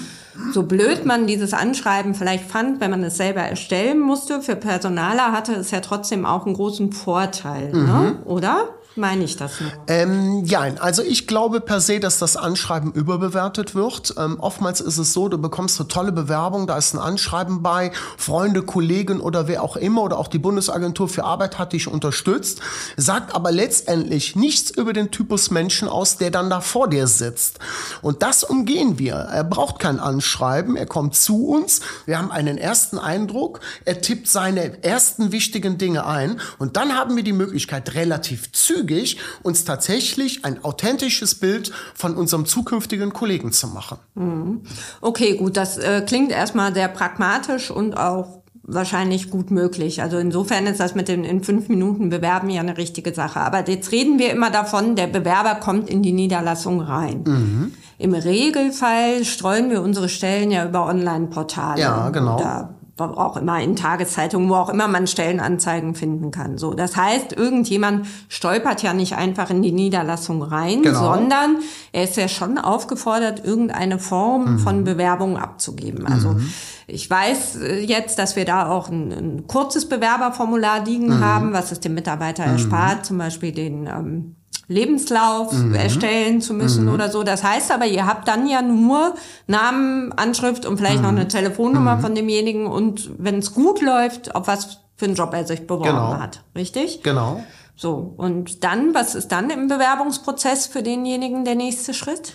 so 0.54 0.63
blöd 0.63 1.06
man 1.06 1.28
dieses 1.28 1.54
Anschreiben 1.54 2.16
vielleicht 2.16 2.50
fand, 2.50 2.80
wenn 2.80 2.92
man 2.92 3.04
es 3.04 3.18
selber 3.18 3.42
erstellen 3.42 4.00
musste, 4.00 4.42
für 4.42 4.56
Personaler 4.56 5.31
hatte 5.31 5.54
es 5.54 5.72
ja 5.72 5.81
trotzdem 5.81 6.25
auch 6.25 6.45
einen 6.45 6.56
großen 6.56 6.92
Vorteil, 6.92 7.72
ne? 7.72 7.78
mhm. 7.78 7.86
ne? 7.86 8.18
oder? 8.25 8.69
Meine 8.95 9.23
ich 9.23 9.38
das 9.38 9.61
nur? 9.61 9.71
Ähm, 9.88 10.43
ja, 10.43 10.61
also 10.79 11.01
ich 11.01 11.25
glaube 11.25 11.61
per 11.61 11.79
se, 11.79 12.01
dass 12.01 12.19
das 12.19 12.35
Anschreiben 12.35 12.91
überbewertet 12.91 13.73
wird. 13.73 14.13
Ähm, 14.17 14.38
oftmals 14.39 14.81
ist 14.81 14.97
es 14.97 15.13
so, 15.13 15.29
du 15.29 15.38
bekommst 15.38 15.79
eine 15.79 15.88
tolle 15.88 16.11
Bewerbung, 16.11 16.67
da 16.67 16.77
ist 16.77 16.93
ein 16.93 16.99
Anschreiben 16.99 17.61
bei, 17.61 17.93
Freunde, 18.17 18.63
Kollegen 18.63 19.21
oder 19.21 19.47
wer 19.47 19.63
auch 19.63 19.77
immer 19.77 20.03
oder 20.03 20.17
auch 20.17 20.27
die 20.27 20.39
Bundesagentur 20.39 21.07
für 21.07 21.23
Arbeit 21.23 21.57
hat 21.57 21.71
dich 21.71 21.88
unterstützt, 21.88 22.59
sagt 22.97 23.33
aber 23.33 23.53
letztendlich 23.53 24.35
nichts 24.35 24.71
über 24.71 24.91
den 24.91 25.09
Typus 25.09 25.51
Menschen 25.51 25.88
aus, 25.88 26.17
der 26.17 26.29
dann 26.29 26.49
da 26.49 26.59
vor 26.59 26.89
dir 26.89 27.07
sitzt. 27.07 27.59
Und 28.01 28.23
das 28.23 28.43
umgehen 28.43 28.99
wir. 28.99 29.13
Er 29.13 29.45
braucht 29.45 29.79
kein 29.79 30.01
Anschreiben, 30.01 30.75
er 30.75 30.85
kommt 30.85 31.15
zu 31.15 31.47
uns, 31.47 31.79
wir 32.05 32.17
haben 32.17 32.31
einen 32.31 32.57
ersten 32.57 32.99
Eindruck, 32.99 33.61
er 33.85 34.01
tippt 34.01 34.27
seine 34.27 34.83
ersten 34.83 35.31
wichtigen 35.31 35.77
Dinge 35.77 36.05
ein 36.05 36.41
und 36.59 36.75
dann 36.75 36.97
haben 36.97 37.15
wir 37.15 37.23
die 37.23 37.31
Möglichkeit, 37.31 37.93
relativ 37.93 38.51
zügig 38.51 38.81
zügig 38.81 39.18
uns 39.44 39.63
tatsächlich 39.66 40.44
ein 40.45 40.63
authentisches 40.63 41.36
Bild 41.36 41.72
von 41.94 42.16
unserem 42.16 42.45
zukünftigen 42.45 43.13
Kollegen 43.13 43.51
zu 43.51 43.68
machen. 43.68 43.98
Mhm. 44.16 44.62
Okay, 45.01 45.38
gut, 45.38 45.57
das 45.57 45.78
äh, 45.78 46.01
klingt 46.06 46.31
erstmal 46.31 46.74
sehr 46.74 46.88
pragmatisch 46.88 47.72
und 47.72 47.95
auch 47.98 48.42
wahrscheinlich 48.63 49.30
gut 49.30 49.51
möglich. 49.51 50.01
Also 50.01 50.18
insofern 50.18 50.68
ist 50.68 50.80
das 50.80 50.95
mit 50.95 51.07
den 51.07 51.24
in 51.24 51.44
fünf 51.44 51.68
Minuten 51.68 52.10
Bewerben 52.10 52.50
ja 52.50 52.62
eine 52.62 52.78
richtige 52.78 53.13
Sache. 53.13 53.39
Aber 53.39 53.68
jetzt 53.68 53.92
reden 53.92 54.19
wir 54.19 54.31
immer 54.31 54.51
davon, 54.51 54.95
der 54.95 55.07
Bewerber 55.07 55.56
kommt 55.56 55.89
in 55.89 56.04
die 56.04 56.13
Niederlassung 56.13 56.80
rein. 56.81 57.24
Mhm. 57.25 57.74
Im 57.98 58.13
Regelfall 58.13 59.25
streuen 59.25 59.69
wir 59.69 59.81
unsere 59.81 60.10
Stellen 60.10 60.51
ja 60.51 60.66
über 60.66 60.86
Online-Portale. 60.86 61.81
Ja, 61.81 62.10
genau. 62.10 62.39
Oder 62.39 62.75
auch 62.97 63.38
immer 63.38 63.59
in 63.59 63.75
Tageszeitungen, 63.75 64.49
wo 64.49 64.55
auch 64.55 64.69
immer 64.69 64.88
man 64.88 65.07
Stellenanzeigen 65.07 65.95
finden 65.95 66.31
kann. 66.31 66.57
So, 66.57 66.73
das 66.73 66.95
heißt, 66.95 67.33
irgendjemand 67.33 68.05
stolpert 68.29 68.83
ja 68.83 68.93
nicht 68.93 69.15
einfach 69.15 69.49
in 69.49 69.61
die 69.61 69.71
Niederlassung 69.71 70.43
rein, 70.43 70.83
genau. 70.83 71.13
sondern 71.13 71.57
er 71.91 72.03
ist 72.03 72.17
ja 72.17 72.27
schon 72.27 72.57
aufgefordert, 72.57 73.43
irgendeine 73.43 73.97
Form 73.97 74.53
mhm. 74.53 74.59
von 74.59 74.83
Bewerbung 74.83 75.38
abzugeben. 75.38 76.05
Also 76.05 76.29
mhm. 76.33 76.53
ich 76.88 77.09
weiß 77.09 77.57
äh, 77.61 77.79
jetzt, 77.79 78.19
dass 78.19 78.35
wir 78.35 78.45
da 78.45 78.69
auch 78.69 78.89
ein, 78.89 79.11
ein 79.11 79.47
kurzes 79.47 79.89
Bewerberformular 79.89 80.83
liegen 80.83 81.07
mhm. 81.07 81.19
haben, 81.23 81.53
was 81.53 81.71
es 81.71 81.79
dem 81.79 81.93
Mitarbeiter 81.93 82.45
mhm. 82.45 82.53
erspart, 82.53 83.05
zum 83.05 83.17
Beispiel 83.17 83.51
den 83.51 83.88
ähm, 83.88 84.35
Lebenslauf 84.71 85.51
mhm. 85.51 85.75
erstellen 85.75 86.41
zu 86.41 86.53
müssen 86.53 86.85
mhm. 86.85 86.94
oder 86.94 87.09
so. 87.09 87.23
Das 87.23 87.44
heißt 87.44 87.71
aber, 87.71 87.85
ihr 87.85 88.07
habt 88.07 88.27
dann 88.27 88.47
ja 88.47 88.62
nur 88.62 89.15
Namen, 89.47 90.13
Anschrift 90.13 90.65
und 90.65 90.77
vielleicht 90.77 90.97
mhm. 90.97 91.03
noch 91.03 91.09
eine 91.09 91.27
Telefonnummer 91.27 91.97
mhm. 91.97 92.01
von 92.01 92.15
demjenigen 92.15 92.68
und 92.68 93.12
wenn 93.18 93.39
es 93.39 93.53
gut 93.53 93.81
läuft, 93.81 94.33
auf 94.33 94.47
was 94.47 94.79
für 94.95 95.06
einen 95.06 95.15
Job 95.15 95.33
er 95.33 95.45
sich 95.45 95.68
beworben 95.68 95.89
genau. 95.89 96.18
hat. 96.19 96.44
Richtig? 96.56 97.03
Genau. 97.03 97.44
So, 97.81 98.13
und 98.16 98.63
dann, 98.63 98.94
was 98.94 99.16
ist 99.16 99.30
dann 99.31 99.50
im 99.50 99.68
Bewerbungsprozess 99.68 100.68
für 100.68 100.83
denjenigen 100.83 101.45
der 101.45 101.56
nächste 101.56 101.95
Schritt? 101.95 102.33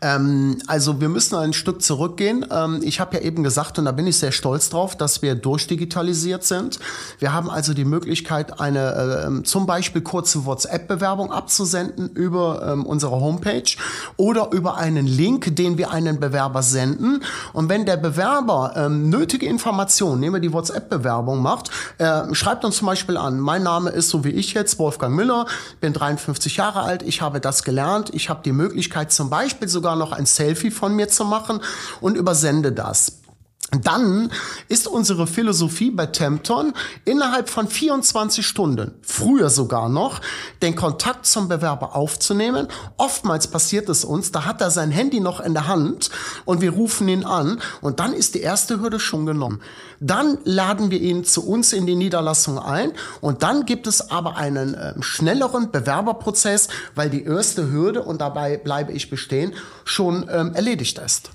Ähm, 0.00 0.58
also 0.68 1.00
wir 1.00 1.08
müssen 1.08 1.34
ein 1.34 1.52
Stück 1.52 1.82
zurückgehen. 1.82 2.46
Ähm, 2.48 2.80
ich 2.80 3.00
habe 3.00 3.16
ja 3.16 3.22
eben 3.24 3.42
gesagt, 3.42 3.76
und 3.76 3.86
da 3.86 3.90
bin 3.90 4.06
ich 4.06 4.18
sehr 4.18 4.30
stolz 4.30 4.70
drauf, 4.70 4.94
dass 4.94 5.20
wir 5.20 5.34
durchdigitalisiert 5.34 6.44
sind. 6.44 6.78
Wir 7.18 7.32
haben 7.32 7.50
also 7.50 7.74
die 7.74 7.84
Möglichkeit, 7.84 8.60
eine 8.60 9.40
äh, 9.40 9.42
zum 9.42 9.66
Beispiel 9.66 10.00
kurze 10.00 10.46
WhatsApp-Bewerbung 10.46 11.32
abzusenden 11.32 12.10
über 12.10 12.64
ähm, 12.64 12.86
unsere 12.86 13.18
Homepage 13.20 13.76
oder 14.16 14.52
über 14.52 14.76
einen 14.76 15.08
Link, 15.08 15.56
den 15.56 15.76
wir 15.76 15.90
einen 15.90 16.20
Bewerber 16.20 16.62
senden. 16.62 17.24
Und 17.52 17.68
wenn 17.68 17.84
der 17.84 17.96
Bewerber 17.96 18.74
ähm, 18.76 19.10
nötige 19.10 19.46
Informationen, 19.46 20.20
nehmen 20.20 20.34
wir 20.34 20.40
die 20.40 20.52
WhatsApp-Bewerbung 20.52 21.42
macht, 21.42 21.72
äh, 21.98 22.32
schreibt 22.32 22.64
uns 22.64 22.76
zum 22.76 22.86
Beispiel 22.86 23.16
an, 23.16 23.40
mein 23.40 23.64
Name 23.64 23.90
ist 23.90 24.10
so 24.10 24.22
wie 24.22 24.30
ich 24.30 24.54
jetzt, 24.54 24.83
Wolfgang 24.84 25.16
Müller, 25.16 25.46
bin 25.80 25.94
53 25.94 26.58
Jahre 26.58 26.82
alt, 26.82 27.02
ich 27.02 27.22
habe 27.22 27.40
das 27.40 27.64
gelernt, 27.64 28.10
ich 28.12 28.28
habe 28.28 28.42
die 28.44 28.52
Möglichkeit 28.52 29.12
zum 29.12 29.30
Beispiel 29.30 29.66
sogar 29.66 29.96
noch 29.96 30.12
ein 30.12 30.26
Selfie 30.26 30.70
von 30.70 30.94
mir 30.94 31.08
zu 31.08 31.24
machen 31.24 31.60
und 32.02 32.18
übersende 32.18 32.70
das. 32.70 33.23
Dann 33.70 34.30
ist 34.68 34.86
unsere 34.86 35.26
Philosophie 35.26 35.90
bei 35.90 36.06
Tempton 36.06 36.74
innerhalb 37.04 37.48
von 37.48 37.66
24 37.66 38.46
Stunden, 38.46 38.94
früher 39.02 39.48
sogar 39.48 39.88
noch, 39.88 40.20
den 40.62 40.76
Kontakt 40.76 41.26
zum 41.26 41.48
Bewerber 41.48 41.96
aufzunehmen. 41.96 42.68
Oftmals 42.98 43.48
passiert 43.48 43.88
es 43.88 44.04
uns, 44.04 44.32
da 44.32 44.44
hat 44.44 44.60
er 44.60 44.70
sein 44.70 44.90
Handy 44.90 45.18
noch 45.18 45.40
in 45.40 45.54
der 45.54 45.66
Hand 45.66 46.10
und 46.44 46.60
wir 46.60 46.72
rufen 46.72 47.08
ihn 47.08 47.24
an 47.24 47.60
und 47.80 48.00
dann 48.00 48.12
ist 48.12 48.34
die 48.34 48.40
erste 48.40 48.80
Hürde 48.80 49.00
schon 49.00 49.26
genommen. 49.26 49.60
Dann 49.98 50.38
laden 50.44 50.90
wir 50.90 51.00
ihn 51.00 51.24
zu 51.24 51.46
uns 51.46 51.72
in 51.72 51.86
die 51.86 51.96
Niederlassung 51.96 52.58
ein 52.58 52.92
und 53.20 53.42
dann 53.42 53.64
gibt 53.64 53.86
es 53.86 54.10
aber 54.10 54.36
einen 54.36 54.74
äh, 54.74 54.94
schnelleren 55.00 55.70
Bewerberprozess, 55.70 56.68
weil 56.94 57.10
die 57.10 57.24
erste 57.24 57.70
Hürde, 57.72 58.02
und 58.02 58.20
dabei 58.20 58.56
bleibe 58.56 58.92
ich 58.92 59.10
bestehen, 59.10 59.54
schon 59.84 60.28
ähm, 60.30 60.54
erledigt 60.54 60.98
ist. 60.98 61.30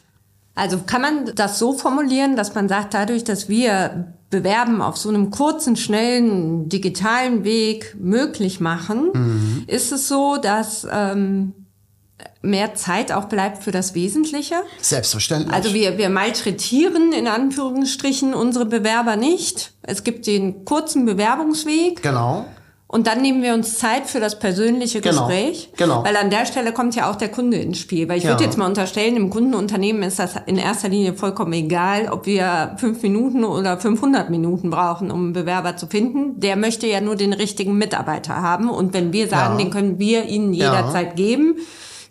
Also 0.59 0.79
kann 0.85 1.01
man 1.01 1.31
das 1.35 1.57
so 1.57 1.73
formulieren, 1.73 2.35
dass 2.35 2.53
man 2.53 2.67
sagt, 2.67 2.93
dadurch, 2.93 3.23
dass 3.23 3.47
wir 3.47 4.13
Bewerben 4.29 4.81
auf 4.81 4.97
so 4.97 5.07
einem 5.07 5.31
kurzen, 5.31 5.77
schnellen, 5.77 6.67
digitalen 6.67 7.45
Weg 7.45 7.95
möglich 7.97 8.59
machen, 8.59 9.09
mhm. 9.13 9.63
ist 9.67 9.93
es 9.93 10.09
so, 10.09 10.35
dass 10.35 10.85
ähm, 10.91 11.53
mehr 12.41 12.75
Zeit 12.75 13.13
auch 13.13 13.25
bleibt 13.25 13.63
für 13.63 13.71
das 13.71 13.95
Wesentliche? 13.95 14.55
Selbstverständlich. 14.81 15.53
Also 15.53 15.73
wir, 15.73 15.97
wir 15.97 16.09
malträtieren 16.09 17.13
in 17.13 17.27
Anführungsstrichen 17.27 18.33
unsere 18.33 18.65
Bewerber 18.65 19.15
nicht. 19.15 19.71
Es 19.81 20.03
gibt 20.03 20.27
den 20.27 20.65
kurzen 20.65 21.05
Bewerbungsweg. 21.05 22.03
Genau. 22.03 22.45
Und 22.91 23.05
dann 23.05 23.21
nehmen 23.21 23.43
wir 23.43 23.53
uns 23.53 23.77
Zeit 23.77 24.07
für 24.07 24.19
das 24.19 24.39
persönliche 24.39 24.99
Genau, 24.99 25.27
Gespräch. 25.27 25.69
genau. 25.77 26.03
Weil 26.03 26.17
an 26.17 26.31
der 26.31 26.47
Stelle 26.47 26.71
kommt 26.73 26.95
ja 26.95 27.07
auch 27.11 27.15
der 27.17 27.29
Kunde 27.29 27.57
ins 27.57 27.77
Spiel. 27.77 28.09
Weil 28.09 28.17
ich 28.17 28.23
Ja. 28.23 28.31
würde 28.31 28.43
jetzt 28.45 28.57
mal 28.57 28.65
unterstellen, 28.65 29.15
im 29.15 29.29
Kundenunternehmen 29.29 30.01
ist 30.01 30.17
das 30.17 30.31
in 30.47 30.57
erster 30.57 30.89
Linie 30.89 31.13
vollkommen 31.13 31.53
egal, 31.53 32.09
ob 32.11 32.25
wir 32.25 32.75
fünf 32.77 33.03
Minuten 33.03 33.43
oder 33.43 33.77
500 33.79 34.31
Minuten 34.31 34.71
brauchen, 34.71 35.11
um 35.11 35.25
einen 35.25 35.33
Bewerber 35.33 35.77
zu 35.77 35.85
finden. 35.85 36.39
Der 36.39 36.55
möchte 36.55 36.87
ja 36.87 36.99
nur 36.99 37.15
den 37.15 37.33
richtigen 37.33 37.77
Mitarbeiter 37.77 38.41
haben. 38.41 38.71
Und 38.71 38.91
wenn 38.95 39.13
wir 39.13 39.27
sagen, 39.27 39.59
Ja. 39.59 39.63
den 39.65 39.69
können 39.71 39.99
wir 39.99 40.25
ihnen 40.25 40.51
Ja. 40.55 40.69
Mhm. 40.71 40.75
jederzeit 40.77 41.15
geben, 41.15 41.57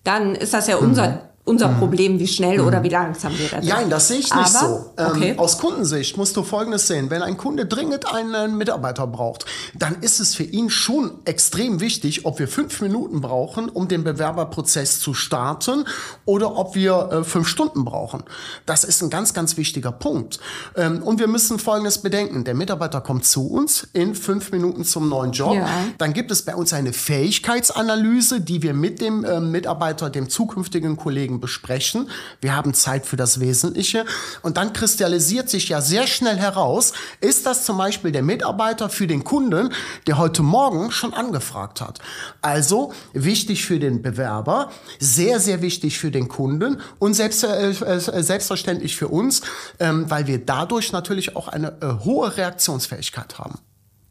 dann 0.04 0.36
ist 0.36 0.54
das 0.54 0.68
ja 0.68 0.76
unser, 0.76 1.27
unser 1.48 1.68
Problem, 1.68 2.18
wie 2.18 2.28
schnell 2.28 2.60
oder 2.60 2.82
wie 2.82 2.88
langsam 2.88 3.36
wir 3.36 3.48
das 3.48 3.64
Nein, 3.64 3.90
das 3.90 4.08
sehe 4.08 4.18
ich 4.18 4.34
nicht 4.34 4.56
Aber, 4.56 4.68
so. 4.68 4.90
Ähm, 4.96 5.06
okay. 5.08 5.34
Aus 5.38 5.58
Kundensicht 5.58 6.16
musst 6.16 6.36
du 6.36 6.42
Folgendes 6.42 6.86
sehen. 6.86 7.10
Wenn 7.10 7.22
ein 7.22 7.36
Kunde 7.36 7.66
dringend 7.66 8.12
einen 8.12 8.56
Mitarbeiter 8.56 9.06
braucht, 9.06 9.46
dann 9.74 9.96
ist 10.02 10.20
es 10.20 10.34
für 10.34 10.44
ihn 10.44 10.70
schon 10.70 11.12
extrem 11.24 11.80
wichtig, 11.80 12.26
ob 12.26 12.38
wir 12.38 12.48
fünf 12.48 12.80
Minuten 12.80 13.20
brauchen, 13.20 13.68
um 13.68 13.88
den 13.88 14.04
Bewerberprozess 14.04 15.00
zu 15.00 15.14
starten 15.14 15.84
oder 16.24 16.56
ob 16.56 16.74
wir 16.74 17.10
äh, 17.12 17.24
fünf 17.24 17.48
Stunden 17.48 17.84
brauchen. 17.84 18.22
Das 18.66 18.84
ist 18.84 19.02
ein 19.02 19.10
ganz, 19.10 19.32
ganz 19.34 19.56
wichtiger 19.56 19.92
Punkt. 19.92 20.38
Ähm, 20.76 21.02
und 21.02 21.18
wir 21.18 21.28
müssen 21.28 21.58
Folgendes 21.58 21.98
bedenken. 21.98 22.44
Der 22.44 22.54
Mitarbeiter 22.54 23.00
kommt 23.00 23.24
zu 23.24 23.48
uns 23.48 23.88
in 23.92 24.14
fünf 24.14 24.52
Minuten 24.52 24.84
zum 24.84 25.08
neuen 25.08 25.32
Job. 25.32 25.54
Ja. 25.54 25.68
Dann 25.96 26.12
gibt 26.12 26.30
es 26.30 26.42
bei 26.42 26.54
uns 26.54 26.72
eine 26.72 26.92
Fähigkeitsanalyse, 26.92 28.40
die 28.40 28.62
wir 28.62 28.74
mit 28.74 29.00
dem 29.00 29.24
äh, 29.24 29.40
Mitarbeiter, 29.40 30.10
dem 30.10 30.28
zukünftigen 30.28 30.96
Kollegen 30.96 31.37
besprechen. 31.40 32.10
Wir 32.40 32.54
haben 32.54 32.74
Zeit 32.74 33.06
für 33.06 33.16
das 33.16 33.40
Wesentliche. 33.40 34.04
Und 34.42 34.56
dann 34.56 34.72
kristallisiert 34.72 35.48
sich 35.48 35.68
ja 35.68 35.80
sehr 35.80 36.06
schnell 36.06 36.36
heraus, 36.36 36.92
ist 37.20 37.46
das 37.46 37.64
zum 37.64 37.78
Beispiel 37.78 38.12
der 38.12 38.22
Mitarbeiter 38.22 38.88
für 38.88 39.06
den 39.06 39.24
Kunden, 39.24 39.72
der 40.06 40.18
heute 40.18 40.42
Morgen 40.42 40.90
schon 40.90 41.14
angefragt 41.14 41.80
hat. 41.80 41.98
Also 42.42 42.92
wichtig 43.12 43.64
für 43.64 43.78
den 43.78 44.02
Bewerber, 44.02 44.70
sehr, 44.98 45.40
sehr 45.40 45.62
wichtig 45.62 45.98
für 45.98 46.10
den 46.10 46.28
Kunden 46.28 46.80
und 46.98 47.14
selbst, 47.14 47.44
äh, 47.44 47.70
äh, 47.70 48.22
selbstverständlich 48.22 48.96
für 48.96 49.08
uns, 49.08 49.42
ähm, 49.80 50.08
weil 50.08 50.26
wir 50.26 50.38
dadurch 50.44 50.92
natürlich 50.92 51.36
auch 51.36 51.48
eine 51.48 51.76
äh, 51.80 52.04
hohe 52.04 52.36
Reaktionsfähigkeit 52.36 53.38
haben. 53.38 53.58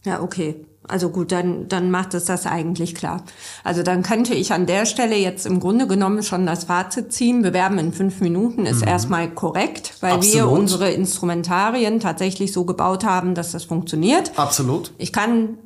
Ja, 0.05 0.21
okay. 0.21 0.66
Also 0.87 1.09
gut, 1.09 1.31
dann, 1.31 1.67
dann 1.67 1.91
macht 1.91 2.13
es 2.13 2.25
das 2.25 2.45
eigentlich 2.45 2.95
klar. 2.95 3.23
Also 3.63 3.83
dann 3.83 4.03
könnte 4.03 4.33
ich 4.33 4.53
an 4.53 4.65
der 4.65 4.85
Stelle 4.85 5.15
jetzt 5.17 5.45
im 5.45 5.59
Grunde 5.59 5.85
genommen 5.87 6.23
schon 6.23 6.45
das 6.45 6.65
Fazit 6.65 7.11
ziehen. 7.11 7.41
Bewerben 7.41 7.77
in 7.77 7.91
fünf 7.91 8.21
Minuten 8.21 8.65
ist 8.65 8.83
erstmal 8.85 9.29
korrekt, 9.29 9.95
weil 10.01 10.21
wir 10.21 10.43
Absolut. 10.43 10.59
unsere 10.59 10.91
Instrumentarien 10.91 11.99
tatsächlich 11.99 12.53
so 12.53 12.63
gebaut 12.65 13.03
haben, 13.03 13.35
dass 13.35 13.51
das 13.51 13.65
funktioniert. 13.65 14.31
Absolut. 14.37 14.93
Ich 14.97 15.11
kann, 15.11 15.57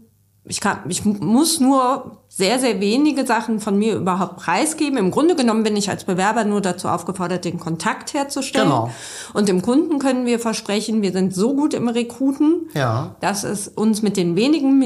ich 0.43 0.59
kann, 0.59 0.79
ich 0.89 1.05
muss 1.05 1.59
nur 1.59 2.17
sehr, 2.27 2.59
sehr 2.59 2.79
wenige 2.79 3.25
Sachen 3.25 3.59
von 3.59 3.77
mir 3.77 3.95
überhaupt 3.95 4.37
preisgeben. 4.37 4.97
Im 4.97 5.11
Grunde 5.11 5.35
genommen 5.35 5.63
bin 5.63 5.75
ich 5.77 5.89
als 5.89 6.05
Bewerber 6.05 6.45
nur 6.45 6.61
dazu 6.61 6.87
aufgefordert, 6.87 7.45
den 7.45 7.59
Kontakt 7.59 8.13
herzustellen. 8.13 8.69
Genau. 8.69 8.89
Und 9.33 9.49
dem 9.49 9.61
Kunden 9.61 9.99
können 9.99 10.25
wir 10.25 10.39
versprechen, 10.39 11.01
wir 11.01 11.11
sind 11.11 11.35
so 11.35 11.53
gut 11.55 11.73
im 11.73 11.89
Rekruten, 11.89 12.69
Ja. 12.73 13.15
dass 13.19 13.43
es 13.43 13.67
uns 13.67 14.01
mit 14.01 14.17
den 14.17 14.35
wenigen 14.35 14.79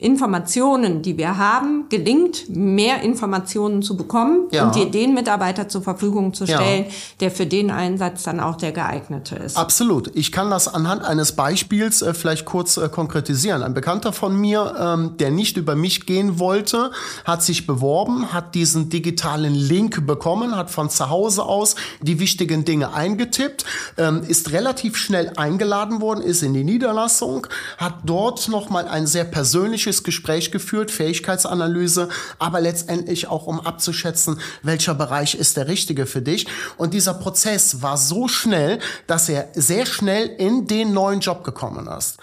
Informationen, 0.00 1.02
die 1.02 1.18
wir 1.18 1.36
haben, 1.36 1.84
gelingt, 1.90 2.48
mehr 2.48 3.02
Informationen 3.02 3.82
zu 3.82 3.96
bekommen 3.96 4.48
Ja. 4.50 4.64
und 4.64 4.74
dir 4.74 4.90
den 4.90 5.12
Mitarbeiter 5.14 5.68
zur 5.68 5.82
Verfügung 5.82 6.32
zu 6.32 6.44
Ja. 6.44 6.56
stellen, 6.56 6.86
der 7.20 7.30
für 7.30 7.44
den 7.46 7.70
Einsatz 7.70 8.22
dann 8.22 8.40
auch 8.40 8.56
der 8.56 8.72
geeignete 8.72 9.36
ist. 9.36 9.56
Absolut. 9.58 10.10
Ich 10.16 10.32
kann 10.32 10.50
das 10.50 10.68
anhand 10.68 11.04
eines 11.04 11.32
Beispiels 11.32 12.00
äh, 12.02 12.14
vielleicht 12.14 12.46
kurz 12.46 12.76
äh, 12.78 12.88
konkretisieren. 12.88 13.62
Ein 13.62 13.74
Bekannter 13.74 14.12
von 14.12 14.34
mir, 14.40 14.74
ähm, 14.80 15.16
der 15.18 15.30
nicht 15.30 15.56
über 15.58 15.74
mich 15.76 16.06
gehen 16.06 16.38
wollte, 16.38 16.90
hat 17.24 17.42
sich 17.42 17.66
beworben, 17.66 18.32
hat 18.32 18.54
diesen 18.54 18.88
digitalen 18.88 19.54
Link 19.54 20.06
bekommen, 20.06 20.56
hat 20.56 20.70
von 20.70 20.88
zu 20.88 21.10
Hause 21.10 21.44
aus 21.44 21.74
die 22.00 22.18
wichtigen 22.20 22.64
Dinge 22.64 22.94
eingetippt, 22.94 23.64
ähm, 23.98 24.22
ist 24.26 24.52
relativ 24.52 24.96
schnell 24.96 25.32
eingeladen 25.36 26.00
worden, 26.00 26.22
ist 26.22 26.42
in 26.42 26.54
die 26.54 26.64
Niederlassung, 26.64 27.46
hat 27.76 27.94
dort 28.04 28.48
nochmal 28.48 28.88
ein 28.88 29.06
sehr 29.06 29.24
persönliches 29.24 29.89
Gespräch 30.02 30.50
geführt, 30.50 30.90
Fähigkeitsanalyse, 30.90 32.08
aber 32.38 32.60
letztendlich 32.60 33.28
auch 33.28 33.46
um 33.46 33.60
abzuschätzen, 33.60 34.40
welcher 34.62 34.94
Bereich 34.94 35.34
ist 35.34 35.56
der 35.56 35.68
richtige 35.68 36.06
für 36.06 36.22
dich. 36.22 36.46
Und 36.76 36.94
dieser 36.94 37.14
Prozess 37.14 37.82
war 37.82 37.96
so 37.96 38.28
schnell, 38.28 38.78
dass 39.06 39.28
er 39.28 39.48
sehr 39.54 39.86
schnell 39.86 40.26
in 40.26 40.66
den 40.66 40.92
neuen 40.92 41.20
Job 41.20 41.44
gekommen 41.44 41.86
ist. 41.86 42.18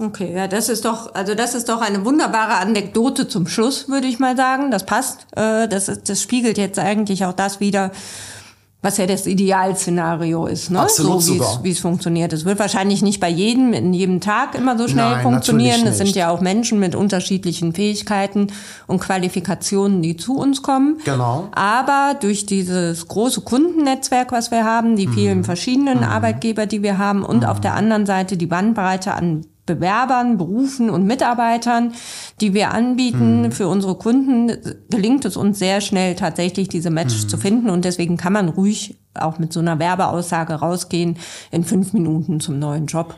Okay, 0.00 0.32
ja, 0.32 0.46
das 0.46 0.68
ist 0.68 0.84
doch, 0.84 1.12
also 1.14 1.34
das 1.34 1.56
ist 1.56 1.68
doch 1.68 1.80
eine 1.80 2.04
wunderbare 2.04 2.58
Anekdote 2.58 3.26
zum 3.26 3.48
Schluss, 3.48 3.88
würde 3.88 4.06
ich 4.06 4.20
mal 4.20 4.36
sagen. 4.36 4.70
Das 4.70 4.86
passt. 4.86 5.26
Äh, 5.34 5.66
das, 5.66 5.86
das 5.86 6.22
spiegelt 6.22 6.56
jetzt 6.56 6.78
eigentlich 6.78 7.24
auch 7.24 7.32
das 7.32 7.58
wieder, 7.58 7.90
was 8.80 8.96
ja 8.96 9.06
das 9.06 9.26
Idealszenario 9.26 10.46
ist, 10.46 10.70
ne? 10.70 10.80
Absolut 10.80 11.20
so 11.20 11.34
wie 11.64 11.70
es 11.70 11.80
funktioniert. 11.80 12.32
Es 12.32 12.44
wird 12.44 12.60
wahrscheinlich 12.60 13.02
nicht 13.02 13.18
bei 13.18 13.28
jedem 13.28 13.72
in 13.72 13.92
jedem 13.92 14.20
Tag 14.20 14.54
immer 14.54 14.78
so 14.78 14.86
schnell 14.86 15.10
Nein, 15.10 15.22
funktionieren. 15.22 15.84
Es 15.86 15.98
sind 15.98 16.14
ja 16.14 16.30
auch 16.30 16.40
Menschen 16.40 16.78
mit 16.78 16.94
unterschiedlichen 16.94 17.72
Fähigkeiten 17.72 18.52
und 18.86 19.00
Qualifikationen, 19.00 20.00
die 20.00 20.16
zu 20.16 20.36
uns 20.38 20.62
kommen. 20.62 20.98
Genau. 21.04 21.48
Aber 21.52 22.14
durch 22.20 22.46
dieses 22.46 23.08
große 23.08 23.40
Kundennetzwerk, 23.40 24.30
was 24.30 24.52
wir 24.52 24.64
haben, 24.64 24.94
die 24.94 25.08
Mhm. 25.08 25.12
vielen 25.12 25.44
verschiedenen 25.44 26.04
Arbeitgeber, 26.04 26.66
die 26.66 26.82
wir 26.84 26.98
haben 26.98 27.24
und 27.24 27.44
auf 27.44 27.60
der 27.60 27.74
anderen 27.74 28.06
Seite 28.06 28.36
die 28.36 28.46
Bandbreite 28.46 29.12
an 29.14 29.44
Bewerbern, 29.74 30.36
Berufen 30.38 30.90
und 30.90 31.04
Mitarbeitern, 31.06 31.92
die 32.40 32.54
wir 32.54 32.72
anbieten 32.72 33.42
Mhm. 33.42 33.52
für 33.52 33.68
unsere 33.68 33.94
Kunden, 33.96 34.50
gelingt 34.90 35.24
es 35.24 35.36
uns 35.36 35.58
sehr 35.58 35.80
schnell 35.80 36.14
tatsächlich 36.16 36.68
diese 36.68 36.90
Match 36.90 37.24
Mhm. 37.24 37.28
zu 37.28 37.36
finden 37.36 37.70
und 37.70 37.84
deswegen 37.84 38.16
kann 38.16 38.32
man 38.32 38.48
ruhig 38.48 38.98
auch 39.14 39.38
mit 39.38 39.52
so 39.52 39.60
einer 39.60 39.78
Werbeaussage 39.78 40.54
rausgehen 40.54 41.16
in 41.50 41.64
fünf 41.64 41.92
Minuten 41.92 42.40
zum 42.40 42.58
neuen 42.58 42.86
Job. 42.86 43.16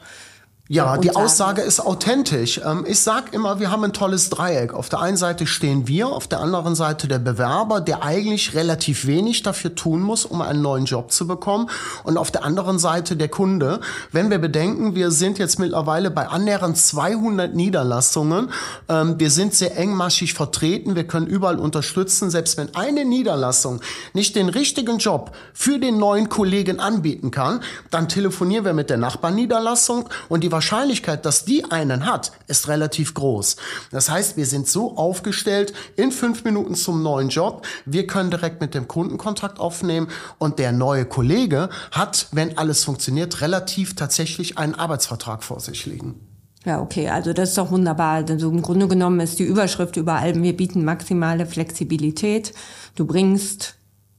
Ja, 0.72 0.98
die. 0.98 1.10
Aussage 1.16 1.62
ist 1.62 1.80
authentisch. 1.80 2.60
Ähm, 2.64 2.84
Ich 2.86 3.00
sag 3.00 3.32
immer, 3.34 3.58
wir 3.58 3.72
haben 3.72 3.82
ein 3.82 3.92
tolles 3.92 4.30
Dreieck. 4.30 4.72
Auf 4.72 4.88
der 4.88 5.00
einen 5.00 5.16
Seite 5.16 5.48
stehen 5.48 5.88
wir, 5.88 6.06
auf 6.06 6.28
der 6.28 6.38
anderen 6.38 6.76
Seite 6.76 7.08
der 7.08 7.18
Bewerber, 7.18 7.80
der 7.80 8.04
eigentlich 8.04 8.54
relativ 8.54 9.04
wenig 9.04 9.42
dafür 9.42 9.74
tun 9.74 10.00
muss, 10.00 10.24
um 10.24 10.40
einen 10.40 10.62
neuen 10.62 10.84
Job 10.84 11.10
zu 11.10 11.26
bekommen. 11.26 11.68
Und 12.04 12.16
auf 12.16 12.30
der 12.30 12.44
anderen 12.44 12.78
Seite 12.78 13.16
der 13.16 13.26
Kunde. 13.26 13.80
Wenn 14.12 14.30
wir 14.30 14.38
bedenken, 14.38 14.94
wir 14.94 15.10
sind 15.10 15.40
jetzt 15.40 15.58
mittlerweile 15.58 16.08
bei 16.08 16.28
annähernd 16.28 16.76
200 16.78 17.52
Niederlassungen. 17.52 18.52
Ähm, 18.88 19.18
Wir 19.18 19.30
sind 19.30 19.54
sehr 19.54 19.76
engmaschig 19.76 20.34
vertreten. 20.34 20.94
Wir 20.94 21.04
können 21.04 21.26
überall 21.26 21.58
unterstützen. 21.58 22.30
Selbst 22.30 22.56
wenn 22.56 22.72
eine 22.76 23.04
Niederlassung 23.04 23.80
nicht 24.12 24.36
den 24.36 24.48
richtigen 24.48 24.98
Job 24.98 25.32
für 25.52 25.80
den 25.80 25.98
neuen 25.98 26.28
Kollegen 26.28 26.78
anbieten 26.78 27.32
kann, 27.32 27.60
dann 27.90 28.08
telefonieren 28.08 28.64
wir 28.64 28.72
mit 28.72 28.88
der 28.88 28.98
Nachbarniederlassung 28.98 30.08
und 30.28 30.44
die 30.44 30.52
Wahrscheinlichkeit, 30.60 31.24
dass 31.24 31.46
die 31.46 31.64
einen 31.70 32.04
hat, 32.04 32.32
ist 32.46 32.68
relativ 32.68 33.14
groß. 33.14 33.56
Das 33.92 34.10
heißt, 34.10 34.36
wir 34.36 34.44
sind 34.44 34.68
so 34.68 34.94
aufgestellt 34.98 35.72
in 35.96 36.12
fünf 36.12 36.44
Minuten 36.44 36.74
zum 36.74 37.02
neuen 37.02 37.30
Job. 37.30 37.66
Wir 37.86 38.06
können 38.06 38.30
direkt 38.30 38.60
mit 38.60 38.74
dem 38.74 38.86
Kunden 38.86 39.16
Kontakt 39.16 39.58
aufnehmen 39.58 40.08
und 40.36 40.58
der 40.58 40.72
neue 40.72 41.06
Kollege 41.06 41.70
hat, 41.92 42.26
wenn 42.32 42.58
alles 42.58 42.84
funktioniert, 42.84 43.40
relativ 43.40 43.96
tatsächlich 43.96 44.58
einen 44.58 44.74
Arbeitsvertrag 44.74 45.42
vor 45.42 45.60
sich 45.60 45.86
liegen. 45.86 46.20
Ja, 46.66 46.82
okay, 46.82 47.08
also 47.08 47.32
das 47.32 47.48
ist 47.48 47.58
doch 47.58 47.70
wunderbar. 47.70 48.22
Also 48.28 48.50
im 48.50 48.60
Grunde 48.60 48.86
genommen 48.86 49.20
ist 49.20 49.38
die 49.38 49.44
Überschrift 49.44 49.96
überall, 49.96 50.42
wir 50.42 50.54
bieten 50.54 50.84
maximale 50.84 51.46
Flexibilität. 51.46 52.52
Du 52.96 53.06
bringst 53.06 53.76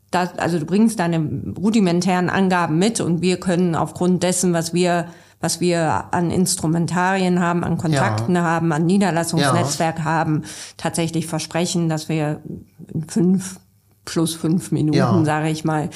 das, 0.10 0.40
also 0.40 0.58
du 0.58 0.66
bringst 0.66 0.98
deine 0.98 1.54
rudimentären 1.56 2.32
Angaben 2.32 2.80
mit 2.80 3.00
und 3.00 3.22
wir 3.22 3.40
können 3.40 3.76
aufgrund 3.76 4.24
dessen, 4.24 4.54
was 4.54 4.74
wir 4.74 5.06
was 5.42 5.60
wir 5.60 6.06
an 6.12 6.32
Instrumentarien 6.32 7.40
haben, 7.40 7.64
an 7.64 7.78
Kontakten 7.78 8.40
haben, 8.42 8.72
an 8.72 8.86
Niederlassungsnetzwerk 8.86 10.04
haben, 10.04 10.44
tatsächlich 10.78 11.28
versprechen, 11.28 11.90
dass 11.90 12.08
wir 12.10 12.42
in 12.94 13.08
fünf 13.08 13.60
plus 14.04 14.34
fünf 14.34 14.72
Minuten, 14.72 14.98
Ja. 14.98 15.24
sage 15.24 15.50
ich 15.50 15.64
mal, 15.64 15.90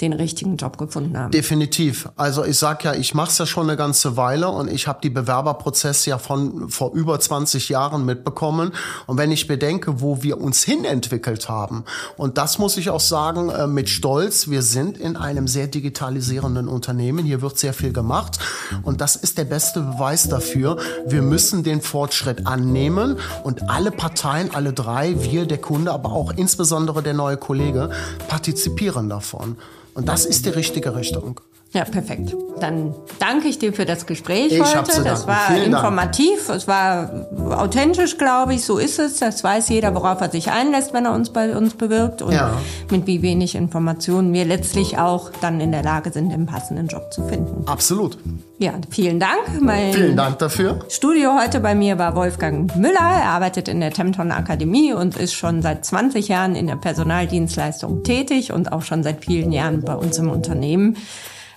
den 0.00 0.12
richtigen 0.12 0.56
Job 0.56 0.78
gefunden 0.78 1.18
haben. 1.18 1.32
Definitiv. 1.32 2.08
Also 2.16 2.44
ich 2.44 2.56
sag 2.56 2.84
ja, 2.84 2.94
ich 2.94 3.14
mache 3.14 3.30
es 3.30 3.38
ja 3.38 3.46
schon 3.46 3.64
eine 3.68 3.76
ganze 3.76 4.16
Weile 4.16 4.48
und 4.48 4.70
ich 4.70 4.86
habe 4.86 5.00
die 5.02 5.10
Bewerberprozesse 5.10 6.10
ja 6.10 6.18
von 6.18 6.68
vor 6.70 6.92
über 6.92 7.18
20 7.18 7.68
Jahren 7.68 8.04
mitbekommen. 8.04 8.72
Und 9.06 9.18
wenn 9.18 9.32
ich 9.32 9.48
bedenke, 9.48 10.00
wo 10.00 10.22
wir 10.22 10.40
uns 10.40 10.62
hin 10.62 10.84
entwickelt 10.84 11.48
haben, 11.48 11.84
und 12.16 12.38
das 12.38 12.58
muss 12.58 12.76
ich 12.76 12.90
auch 12.90 13.00
sagen 13.00 13.50
äh, 13.50 13.66
mit 13.66 13.88
Stolz, 13.88 14.48
wir 14.48 14.62
sind 14.62 14.96
in 14.96 15.16
einem 15.16 15.48
sehr 15.48 15.66
digitalisierenden 15.66 16.68
Unternehmen. 16.68 17.24
Hier 17.24 17.42
wird 17.42 17.58
sehr 17.58 17.72
viel 17.74 17.92
gemacht 17.92 18.38
und 18.84 19.00
das 19.00 19.16
ist 19.16 19.36
der 19.36 19.44
beste 19.44 19.80
Beweis 19.80 20.28
dafür. 20.28 20.76
Wir 21.06 21.22
müssen 21.22 21.64
den 21.64 21.80
Fortschritt 21.82 22.46
annehmen 22.46 23.16
und 23.42 23.68
alle 23.68 23.90
Parteien, 23.90 24.54
alle 24.54 24.72
drei, 24.72 25.16
wir, 25.24 25.44
der 25.46 25.58
Kunde, 25.58 25.92
aber 25.92 26.12
auch 26.12 26.32
insbesondere 26.36 27.02
der 27.02 27.14
neue 27.14 27.36
Kollege, 27.48 27.88
partizipieren 28.28 29.08
davon. 29.08 29.56
Und 29.94 30.06
das 30.06 30.26
ist 30.26 30.44
die 30.44 30.50
richtige 30.50 30.94
Richtung. 30.94 31.40
Ja, 31.72 31.84
perfekt. 31.84 32.34
Dann 32.60 32.94
danke 33.18 33.46
ich 33.46 33.58
dir 33.58 33.74
für 33.74 33.84
das 33.84 34.06
Gespräch 34.06 34.52
Ich 34.52 34.60
heute. 34.74 35.04
Das 35.04 35.26
war 35.26 35.36
Vielen 35.48 35.70
Dank. 35.70 35.84
informativ, 35.84 36.48
es 36.48 36.66
war 36.66 37.26
authentisch, 37.50 38.16
glaube 38.16 38.54
ich. 38.54 38.64
So 38.64 38.78
ist 38.78 38.98
es. 38.98 39.18
Das 39.18 39.44
weiß 39.44 39.68
jeder, 39.68 39.94
worauf 39.94 40.18
er 40.22 40.30
sich 40.30 40.50
einlässt, 40.50 40.94
wenn 40.94 41.04
er 41.04 41.12
uns 41.12 41.28
bei 41.30 41.54
uns 41.54 41.74
bewirbt 41.74 42.22
und 42.22 42.32
Ja. 42.32 42.52
mit 42.90 43.06
wie 43.06 43.20
wenig 43.20 43.54
Informationen 43.54 44.32
wir 44.32 44.46
letztlich 44.46 44.96
auch 44.98 45.30
dann 45.42 45.60
in 45.60 45.70
der 45.70 45.82
Lage 45.82 46.10
sind, 46.10 46.30
den 46.30 46.46
passenden 46.46 46.86
Job 46.88 47.12
zu 47.12 47.22
finden. 47.28 47.64
Absolut. 47.66 48.16
Ja, 48.58 48.72
vielen 48.88 49.20
Dank. 49.20 49.60
Mein 49.60 49.92
Vielen 49.92 50.16
Dank 50.16 50.38
dafür. 50.38 50.78
Studio 50.88 51.32
heute 51.38 51.60
bei 51.60 51.74
mir 51.74 51.98
war 51.98 52.16
Wolfgang 52.16 52.74
Müller. 52.76 52.94
Er 52.98 53.26
arbeitet 53.28 53.68
in 53.68 53.80
der 53.80 53.90
Tempton 53.92 54.32
Akademie 54.32 54.94
und 54.94 55.18
ist 55.18 55.34
schon 55.34 55.60
seit 55.60 55.84
20 55.84 56.28
Jahren 56.28 56.56
in 56.56 56.66
der 56.66 56.76
Personaldienstleistung 56.76 58.02
tätig 58.04 58.52
und 58.52 58.72
auch 58.72 58.82
schon 58.82 59.02
seit 59.02 59.24
vielen 59.26 59.52
Jahren 59.52 59.82
bei 59.82 59.94
uns 59.94 60.16
im 60.18 60.30
Unternehmen. 60.30 60.96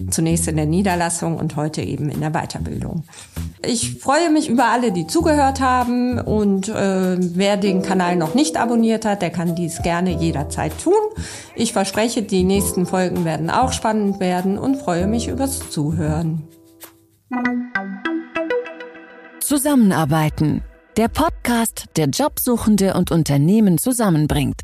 Zunächst 0.09 0.47
in 0.47 0.55
der 0.55 0.65
Niederlassung 0.65 1.37
und 1.37 1.55
heute 1.55 1.81
eben 1.81 2.09
in 2.09 2.21
der 2.21 2.31
Weiterbildung. 2.31 3.03
Ich 3.63 3.99
freue 3.99 4.31
mich 4.31 4.49
über 4.49 4.65
alle, 4.65 4.91
die 4.91 5.05
zugehört 5.05 5.61
haben 5.61 6.19
und 6.19 6.67
äh, 6.69 7.17
wer 7.19 7.57
den 7.57 7.81
Kanal 7.81 8.15
noch 8.15 8.33
nicht 8.33 8.57
abonniert 8.57 9.05
hat, 9.05 9.21
der 9.21 9.29
kann 9.29 9.55
dies 9.55 9.81
gerne 9.83 10.11
jederzeit 10.11 10.71
tun. 10.81 10.93
Ich 11.55 11.73
verspreche, 11.73 12.23
die 12.23 12.43
nächsten 12.43 12.85
Folgen 12.85 13.23
werden 13.23 13.49
auch 13.49 13.71
spannend 13.71 14.19
werden 14.19 14.57
und 14.57 14.77
freue 14.77 15.05
mich 15.05 15.27
übers 15.27 15.69
Zuhören. 15.69 16.41
Zusammenarbeiten. 19.39 20.63
Der 20.97 21.07
Podcast, 21.07 21.85
der 21.97 22.07
Jobsuchende 22.07 22.95
und 22.95 23.11
Unternehmen 23.11 23.77
zusammenbringt. 23.77 24.61